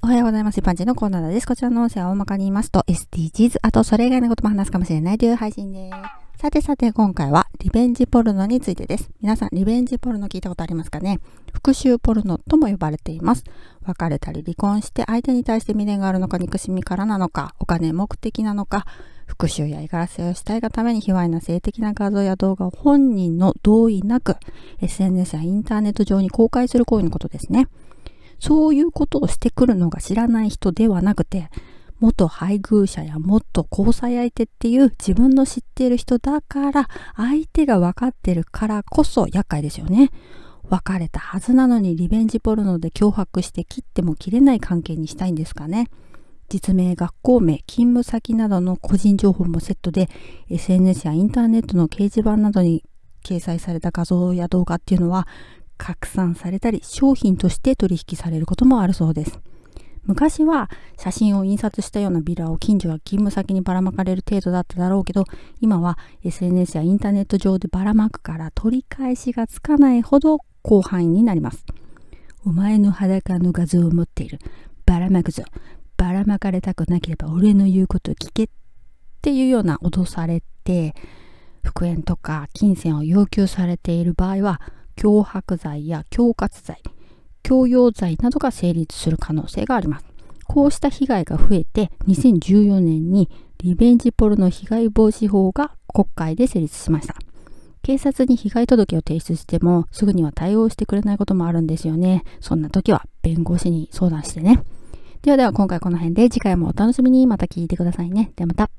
[0.00, 0.58] おはようございます。
[0.60, 1.46] 一般人のコーナーです。
[1.46, 5.90] こちらの音声は大まかに言いますと、SDGs、あとそれ以外のことも話すかもしれないという配信で
[6.36, 6.40] す。
[6.40, 9.10] さてさて、今回はリベンジポルノについてです。
[9.20, 11.18] 皆さん、リベンジポルノ聞いたことありますかね？
[11.52, 13.42] 復讐ポルノとも呼ばれています。
[13.84, 18.86] 別れたり離婚して相手に対して未練があるのか、憎しみからなのか、お金目的なのか、
[19.26, 24.36] 復讐や怒らせをしたいがために卑猥な性的な画像や動画を本人の同意なく
[24.80, 27.66] SNS やインターネット上に公開する行為のことですね。
[28.38, 31.50] そういうことをしてくるのが知らない人ではなくて、
[32.00, 40.10] 元配偶者や元交際相手っていう自分の知っている人だから相手が分かってるからこそ厄介ですよね。
[40.68, 45.88] 別れたはずなのにリベンジポルノで脅迫して切っても切れない関係にしたいんですかね。
[46.48, 50.08] 実名、学校名、勤務先などの個人情報もセットで
[50.48, 52.84] SNS やインターネットの掲示板などに
[53.24, 55.26] 掲載された画像や動画っていうのは
[55.78, 59.40] 拡散されたり商品として取引されることもあるそうです。
[60.04, 65.24] 昔は写真を印刷したようなビラを近所や勤務先にばらまかれる程度だっただろうけど
[65.60, 71.64] 今は SNS やインターネット上でばらまくから取り返しがつかないほど広範囲になります。
[72.44, 74.38] お前の裸の画像を持っている。
[74.86, 75.44] ばらまくぞ。
[75.98, 78.48] ばらまかれたくなければ俺の言うことを聞けっ
[79.20, 80.94] ていうような脅されて
[81.64, 84.62] 復縁とか金銭を要求されている場合は
[84.98, 86.82] 脅迫罪や恐喝罪、
[87.44, 90.04] 強要罪などが成立する可能性があります。
[90.44, 97.14] こうした被害が増えて、2014年にリベンジポルノ被害防止法が国会で成立しました。
[97.82, 102.24] 警察に被害届を提出してもすぐには対応してくれないこともあるんですよね。
[102.40, 104.62] そんな時は弁護士に相談してね。
[105.22, 108.32] ではでは今回この辺で次回もお楽しみにまた聞いてくださいね。
[108.34, 108.77] ではまた。